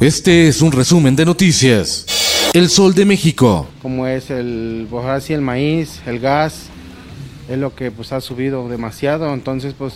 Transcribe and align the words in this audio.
Este 0.00 0.46
es 0.46 0.62
un 0.62 0.70
resumen 0.70 1.16
de 1.16 1.24
noticias. 1.24 2.06
El 2.52 2.68
Sol 2.68 2.94
de 2.94 3.04
México. 3.04 3.66
Como 3.82 4.06
es 4.06 4.30
el, 4.30 4.86
sí, 5.20 5.32
el 5.32 5.40
maíz, 5.40 6.00
el 6.06 6.20
gas, 6.20 6.66
es 7.48 7.58
lo 7.58 7.74
que 7.74 7.90
pues 7.90 8.12
ha 8.12 8.20
subido 8.20 8.68
demasiado, 8.68 9.34
entonces 9.34 9.74
pues 9.76 9.94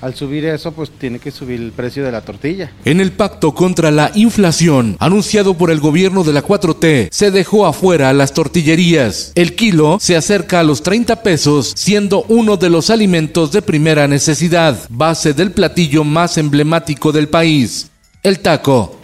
al 0.00 0.14
subir 0.14 0.46
eso, 0.46 0.72
pues 0.72 0.90
tiene 0.90 1.18
que 1.18 1.30
subir 1.30 1.60
el 1.60 1.70
precio 1.70 2.02
de 2.02 2.10
la 2.10 2.22
tortilla. 2.22 2.72
En 2.86 2.98
el 2.98 3.12
pacto 3.12 3.52
contra 3.52 3.90
la 3.90 4.10
inflación 4.14 4.96
anunciado 4.98 5.52
por 5.52 5.70
el 5.70 5.80
gobierno 5.80 6.24
de 6.24 6.32
la 6.32 6.42
4T, 6.42 7.08
se 7.12 7.30
dejó 7.30 7.66
afuera 7.66 8.08
a 8.08 8.14
las 8.14 8.32
tortillerías. 8.32 9.32
El 9.34 9.54
kilo 9.54 9.98
se 10.00 10.16
acerca 10.16 10.60
a 10.60 10.64
los 10.64 10.82
30 10.82 11.22
pesos, 11.22 11.74
siendo 11.76 12.24
uno 12.28 12.56
de 12.56 12.70
los 12.70 12.88
alimentos 12.88 13.52
de 13.52 13.60
primera 13.60 14.08
necesidad, 14.08 14.78
base 14.88 15.34
del 15.34 15.52
platillo 15.52 16.04
más 16.04 16.38
emblemático 16.38 17.12
del 17.12 17.28
país, 17.28 17.90
el 18.22 18.38
taco. 18.38 19.01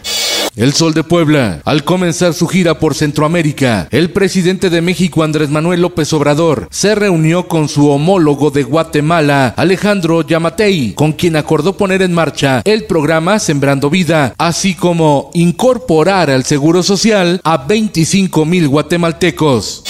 El 0.55 0.73
Sol 0.73 0.93
de 0.93 1.03
Puebla. 1.03 1.61
Al 1.65 1.83
comenzar 1.83 2.33
su 2.33 2.47
gira 2.47 2.79
por 2.79 2.95
Centroamérica, 2.95 3.87
el 3.91 4.11
presidente 4.11 4.69
de 4.69 4.81
México 4.81 5.23
Andrés 5.23 5.49
Manuel 5.49 5.81
López 5.81 6.11
Obrador 6.13 6.67
se 6.69 6.95
reunió 6.95 7.47
con 7.47 7.69
su 7.69 7.89
homólogo 7.89 8.51
de 8.51 8.63
Guatemala, 8.63 9.53
Alejandro 9.55 10.21
Yamatei, 10.21 10.93
con 10.95 11.13
quien 11.13 11.35
acordó 11.35 11.77
poner 11.77 12.01
en 12.01 12.13
marcha 12.13 12.61
el 12.65 12.85
programa 12.85 13.39
Sembrando 13.39 13.89
Vida, 13.89 14.33
así 14.37 14.75
como 14.75 15.29
incorporar 15.33 16.29
al 16.29 16.43
Seguro 16.43 16.83
Social 16.83 17.39
a 17.43 17.57
25 17.65 18.45
mil 18.45 18.67
guatemaltecos. 18.67 19.83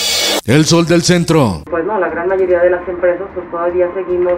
El 0.46 0.66
Sol 0.66 0.86
del 0.88 1.04
Centro. 1.04 1.64
Pues 1.70 1.86
no, 1.86 2.00
la 2.00 2.10
gran 2.10 2.28
mayoría 2.28 2.60
de 2.60 2.72
las 2.72 2.88
empresas 2.88 3.28
pues 3.36 3.50
todavía 3.52 3.88
seguimos 3.94 4.34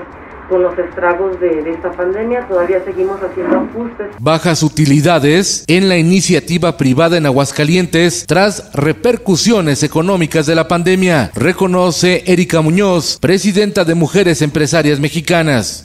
con 0.52 0.64
los 0.64 0.78
estragos 0.78 1.40
de, 1.40 1.72
esta 1.72 1.94
pandemia, 1.94 2.46
todavía 2.46 2.84
seguimos 2.84 3.22
haciendo 3.22 3.58
ajustes. 3.58 4.08
Bajas 4.20 4.64
utilidades 4.64 5.64
en 5.68 5.88
la 5.88 5.98
iniciativa 5.98 6.76
privada 6.76 7.16
en 7.16 7.26
Aguascalientes 7.26 8.26
tras 8.28 8.70
repercusiones 8.74 9.82
económicas 9.82 10.46
de 10.48 10.56
la 10.56 10.68
pandemia, 10.68 11.32
reconoce 11.36 12.24
Erika 12.28 12.60
Muñoz, 12.60 13.18
presidenta 13.22 13.86
de 13.86 13.96
Mujeres 13.96 14.42
Empresarias 14.42 15.00
Mexicanas. 15.00 15.84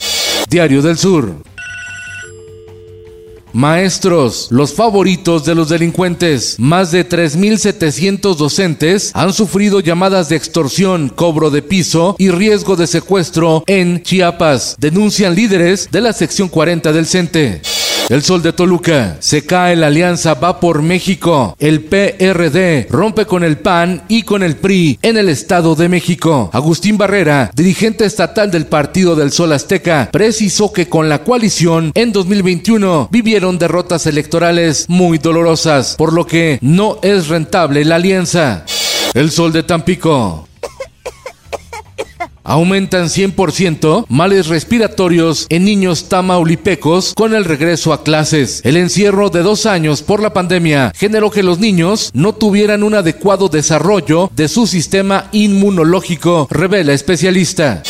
Diario 0.49 0.81
del 0.81 0.97
Sur. 0.97 1.56
Maestros, 3.53 4.47
los 4.51 4.73
favoritos 4.73 5.45
de 5.45 5.55
los 5.55 5.69
delincuentes. 5.69 6.55
Más 6.59 6.91
de 6.91 7.07
3.700 7.07 8.35
docentes 8.35 9.11
han 9.13 9.33
sufrido 9.33 9.79
llamadas 9.79 10.29
de 10.29 10.35
extorsión, 10.35 11.09
cobro 11.09 11.49
de 11.49 11.61
piso 11.61 12.15
y 12.17 12.29
riesgo 12.29 12.75
de 12.75 12.87
secuestro 12.87 13.63
en 13.67 14.03
Chiapas. 14.03 14.75
Denuncian 14.79 15.35
líderes 15.35 15.89
de 15.91 16.01
la 16.01 16.13
sección 16.13 16.49
40 16.49 16.91
del 16.91 17.05
CENTE. 17.05 17.61
El 18.09 18.23
Sol 18.23 18.41
de 18.41 18.53
Toluca. 18.53 19.17
Se 19.19 19.45
cae 19.45 19.75
la 19.75 19.87
alianza 19.87 20.33
Va 20.35 20.61
por 20.61 20.81
México. 20.81 21.57
El 21.59 21.83
PRD 21.83 22.87
rompe 22.89 23.25
con 23.25 23.43
el 23.43 23.57
PAN 23.57 24.03
y 24.07 24.23
con 24.23 24.43
el 24.43 24.55
PRI 24.55 24.97
en 25.01 25.17
el 25.17 25.27
Estado 25.27 25.75
de 25.75 25.89
México. 25.89 26.49
Agustín 26.53 26.97
Barrera, 26.97 27.51
dirigente 27.53 28.05
estatal 28.05 28.49
del 28.49 28.65
Partido 28.65 29.17
del 29.17 29.33
Sol 29.33 29.51
Azteca, 29.51 30.07
precisó 30.09 30.71
que 30.71 30.87
con 30.87 31.09
la 31.09 31.25
coalición 31.25 31.91
en 31.95 32.13
2021 32.13 33.09
vivieron 33.11 33.59
derrotas 33.59 34.07
electorales 34.07 34.85
muy 34.87 35.17
dolorosas, 35.17 35.95
por 35.97 36.13
lo 36.13 36.25
que 36.25 36.59
no 36.61 36.99
es 37.01 37.27
rentable 37.27 37.83
la 37.83 37.95
alianza. 37.95 38.63
El 39.13 39.31
Sol 39.31 39.51
de 39.51 39.63
Tampico. 39.63 40.46
Aumentan 42.47 43.07
100% 43.07 44.05
males 44.07 44.47
respiratorios 44.47 45.47
en 45.49 45.65
niños 45.65 46.07
tamaulipecos 46.07 47.13
con 47.13 47.35
el 47.35 47.43
regreso 47.43 47.91
a 47.91 48.03
clases. 48.03 48.61
El 48.63 48.77
encierro 48.77 49.29
de 49.29 49.41
dos 49.43 49.65
años 49.65 50.01
por 50.01 50.21
la 50.21 50.31
pandemia 50.31 50.93
generó 50.95 51.29
que 51.29 51.43
los 51.43 51.59
niños 51.59 52.09
no 52.13 52.31
tuvieran 52.31 52.83
un 52.83 52.93
adecuado 52.93 53.49
desarrollo 53.49 54.31
de 54.33 54.47
su 54.47 54.65
sistema 54.65 55.27
inmunológico, 55.33 56.47
revela 56.49 56.93
especialista. 56.93 57.83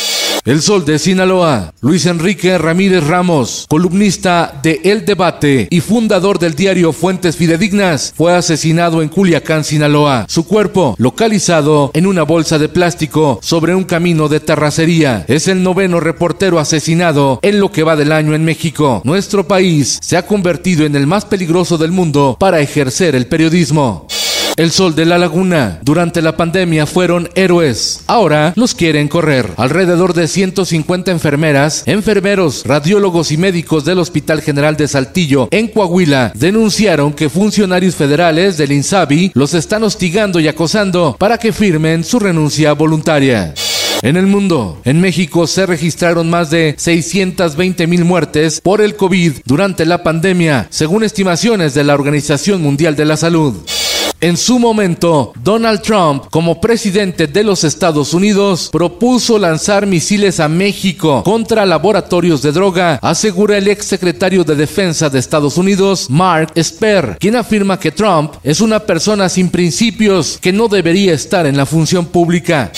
El 0.48 0.62
Sol 0.62 0.86
de 0.86 0.98
Sinaloa. 0.98 1.74
Luis 1.82 2.06
Enrique 2.06 2.56
Ramírez 2.56 3.06
Ramos, 3.06 3.66
columnista 3.68 4.58
de 4.62 4.80
El 4.82 5.04
Debate 5.04 5.68
y 5.70 5.80
fundador 5.80 6.38
del 6.38 6.54
diario 6.54 6.94
Fuentes 6.94 7.36
Fidedignas, 7.36 8.14
fue 8.16 8.34
asesinado 8.34 9.02
en 9.02 9.10
Culiacán, 9.10 9.62
Sinaloa. 9.62 10.24
Su 10.26 10.46
cuerpo, 10.46 10.94
localizado 10.96 11.90
en 11.92 12.06
una 12.06 12.22
bolsa 12.22 12.58
de 12.58 12.70
plástico 12.70 13.38
sobre 13.42 13.74
un 13.74 13.84
camino 13.84 14.28
de 14.28 14.40
terracería, 14.40 15.26
es 15.28 15.48
el 15.48 15.62
noveno 15.62 16.00
reportero 16.00 16.58
asesinado 16.58 17.40
en 17.42 17.60
lo 17.60 17.70
que 17.70 17.82
va 17.82 17.94
del 17.94 18.12
año 18.12 18.34
en 18.34 18.46
México. 18.46 19.02
Nuestro 19.04 19.46
país 19.46 19.98
se 20.00 20.16
ha 20.16 20.24
convertido 20.24 20.86
en 20.86 20.96
el 20.96 21.06
más 21.06 21.26
peligroso 21.26 21.76
del 21.76 21.92
mundo 21.92 22.38
para 22.40 22.60
ejercer 22.60 23.14
el 23.14 23.26
periodismo. 23.26 24.06
El 24.58 24.72
Sol 24.72 24.96
de 24.96 25.06
la 25.06 25.18
Laguna. 25.18 25.78
Durante 25.82 26.20
la 26.20 26.36
pandemia 26.36 26.84
fueron 26.84 27.28
héroes. 27.36 28.00
Ahora 28.08 28.52
los 28.56 28.74
quieren 28.74 29.06
correr. 29.06 29.52
Alrededor 29.56 30.14
de 30.14 30.26
150 30.26 31.12
enfermeras, 31.12 31.84
enfermeros, 31.86 32.64
radiólogos 32.66 33.30
y 33.30 33.36
médicos 33.36 33.84
del 33.84 34.00
Hospital 34.00 34.42
General 34.42 34.76
de 34.76 34.88
Saltillo 34.88 35.46
en 35.52 35.68
Coahuila 35.68 36.32
denunciaron 36.34 37.12
que 37.12 37.28
funcionarios 37.28 37.94
federales 37.94 38.58
del 38.58 38.72
INSABI 38.72 39.30
los 39.34 39.54
están 39.54 39.84
hostigando 39.84 40.40
y 40.40 40.48
acosando 40.48 41.14
para 41.16 41.38
que 41.38 41.52
firmen 41.52 42.02
su 42.02 42.18
renuncia 42.18 42.72
voluntaria. 42.72 43.54
En 44.02 44.16
el 44.16 44.26
mundo, 44.26 44.80
en 44.84 45.00
México 45.00 45.46
se 45.46 45.66
registraron 45.66 46.28
más 46.30 46.50
de 46.50 46.74
620 46.76 47.86
mil 47.86 48.04
muertes 48.04 48.60
por 48.60 48.80
el 48.80 48.96
COVID 48.96 49.34
durante 49.44 49.86
la 49.86 50.02
pandemia, 50.02 50.66
según 50.70 51.04
estimaciones 51.04 51.74
de 51.74 51.84
la 51.84 51.94
Organización 51.94 52.60
Mundial 52.60 52.96
de 52.96 53.04
la 53.04 53.16
Salud. 53.16 53.54
En 54.20 54.36
su 54.36 54.58
momento, 54.58 55.32
Donald 55.44 55.80
Trump, 55.80 56.24
como 56.30 56.60
presidente 56.60 57.28
de 57.28 57.44
los 57.44 57.62
Estados 57.62 58.12
Unidos, 58.12 58.68
propuso 58.72 59.38
lanzar 59.38 59.86
misiles 59.86 60.40
a 60.40 60.48
México 60.48 61.22
contra 61.22 61.64
laboratorios 61.64 62.42
de 62.42 62.50
droga, 62.50 62.98
asegura 63.00 63.56
el 63.56 63.68
ex 63.68 63.84
secretario 63.84 64.42
de 64.42 64.56
Defensa 64.56 65.08
de 65.08 65.20
Estados 65.20 65.56
Unidos, 65.56 66.10
Mark 66.10 66.50
Esper, 66.56 67.16
quien 67.20 67.36
afirma 67.36 67.78
que 67.78 67.92
Trump 67.92 68.32
es 68.42 68.60
una 68.60 68.80
persona 68.80 69.28
sin 69.28 69.50
principios 69.50 70.36
que 70.42 70.52
no 70.52 70.66
debería 70.66 71.14
estar 71.14 71.46
en 71.46 71.56
la 71.56 71.64
función 71.64 72.04
pública. 72.04 72.72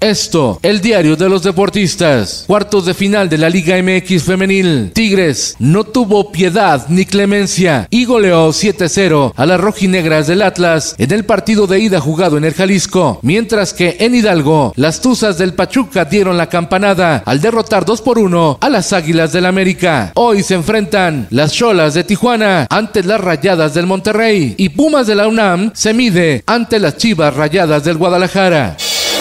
Esto, 0.00 0.60
el 0.62 0.80
diario 0.80 1.16
de 1.16 1.28
los 1.28 1.42
deportistas. 1.42 2.44
Cuartos 2.46 2.86
de 2.86 2.94
final 2.94 3.28
de 3.28 3.38
la 3.38 3.48
Liga 3.48 3.76
MX 3.82 4.22
femenil. 4.22 4.90
Tigres 4.92 5.56
no 5.58 5.84
tuvo 5.84 6.30
piedad 6.30 6.86
ni 6.88 7.04
clemencia 7.06 7.88
y 7.90 8.04
goleó 8.04 8.50
7-0 8.50 9.32
a 9.34 9.46
las 9.46 9.60
rojinegras 9.60 10.26
del 10.26 10.42
Atlas 10.42 10.94
en 10.98 11.12
el 11.12 11.24
partido 11.24 11.66
de 11.66 11.80
ida 11.80 12.00
jugado 12.00 12.36
en 12.36 12.44
el 12.44 12.54
Jalisco. 12.54 13.18
Mientras 13.22 13.72
que 13.72 13.96
en 14.00 14.14
Hidalgo, 14.14 14.72
las 14.76 15.00
Tuzas 15.00 15.38
del 15.38 15.54
Pachuca 15.54 16.04
dieron 16.04 16.36
la 16.36 16.48
campanada 16.48 17.22
al 17.24 17.40
derrotar 17.40 17.84
2 17.84 18.02
por 18.02 18.18
1 18.18 18.58
a 18.60 18.68
las 18.68 18.92
Águilas 18.92 19.32
del 19.32 19.46
América. 19.46 20.12
Hoy 20.14 20.42
se 20.42 20.54
enfrentan 20.54 21.26
las 21.30 21.52
Cholas 21.52 21.94
de 21.94 22.04
Tijuana 22.04 22.66
ante 22.70 23.02
las 23.02 23.20
Rayadas 23.20 23.74
del 23.74 23.86
Monterrey 23.86 24.54
y 24.56 24.68
Pumas 24.68 25.06
de 25.06 25.14
la 25.14 25.26
UNAM 25.26 25.70
se 25.74 25.94
mide 25.94 26.44
ante 26.46 26.78
las 26.78 26.96
Chivas 26.96 27.34
Rayadas 27.34 27.84
del 27.84 27.96
Guadalajara. 27.96 28.76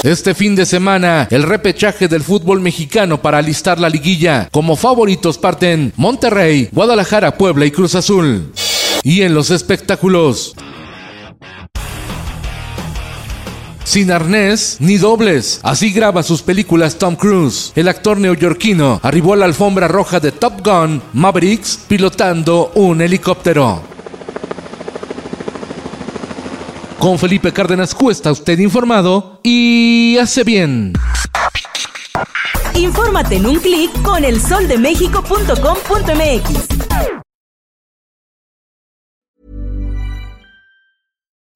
Este 0.06 0.36
fin 0.36 0.56
de 0.56 0.68
semana, 0.68 1.28
el 1.32 1.42
repechaje 1.42 2.08
del 2.08 2.22
fútbol 2.22 2.62
mexicano 2.62 3.24
para 3.24 3.40
alistar 3.40 3.80
la 3.80 3.90
liguilla. 3.90 4.50
Como 4.52 4.76
favoritos 4.76 5.40
parten 5.40 5.94
Monterrey, 5.96 6.70
Guadalajara, 6.72 7.40
Puebla 7.40 7.66
y 7.66 7.72
Cruz 7.72 7.96
Azul. 7.96 8.52
Y 9.02 9.24
en 9.24 9.34
los 9.34 9.50
espectáculos. 9.50 10.54
Sin 13.84 14.12
arnés 14.12 14.78
ni 14.80 14.98
dobles. 14.98 15.60
Así 15.64 15.92
graba 15.92 16.22
sus 16.22 16.44
películas 16.44 17.00
Tom 17.00 17.16
Cruise. 17.16 17.72
El 17.76 17.88
actor 17.88 18.20
neoyorquino 18.20 19.00
arribó 19.02 19.34
a 19.34 19.38
la 19.38 19.46
alfombra 19.46 19.88
roja 19.88 20.20
de 20.20 20.32
Top 20.32 20.64
Gun 20.64 21.02
Mavericks 21.14 21.80
pilotando 21.88 22.72
un 22.76 23.02
helicóptero. 23.02 23.82
Con 27.00 27.18
Felipe 27.18 27.52
Cárdenas 27.52 27.96
Cuesta, 27.96 28.32
usted 28.32 28.60
informado 28.60 29.35
y 29.46 30.18
hace 30.18 30.44
bien. 30.44 30.92
Infórmate 32.74 33.36
en 33.36 33.46
un 33.46 33.60
clic 33.60 33.92
con 34.04 34.26
elsoldemexico.com.mx. 34.26 36.68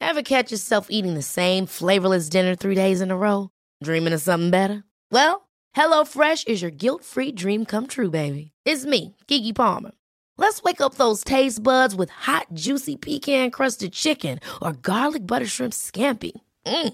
Ever 0.01 0.21
catch 0.21 0.51
yourself 0.51 0.87
eating 0.89 1.15
the 1.15 1.21
same 1.21 1.65
flavorless 1.65 2.29
dinner 2.29 2.55
three 2.55 2.75
days 2.75 3.01
in 3.01 3.11
a 3.11 3.17
row? 3.17 3.49
Dreaming 3.83 4.13
of 4.13 4.21
something 4.21 4.49
better? 4.49 4.85
Well, 5.11 5.49
HelloFresh 5.75 6.47
is 6.47 6.61
your 6.61 6.71
guilt-free 6.71 7.33
dream 7.33 7.65
come 7.65 7.85
true, 7.87 8.09
baby. 8.09 8.51
It's 8.65 8.85
me, 8.85 9.15
Kiki 9.27 9.51
Palmer. 9.53 9.91
Let's 10.37 10.63
wake 10.63 10.81
up 10.81 10.95
those 10.95 11.23
taste 11.23 11.61
buds 11.63 11.95
with 11.95 12.09
hot, 12.09 12.47
juicy 12.53 12.95
pecan-crusted 12.95 13.93
chicken 13.93 14.39
or 14.61 14.73
garlic 14.73 15.27
butter 15.27 15.45
shrimp 15.45 15.73
scampi. 15.73 16.31
Mm. 16.65 16.93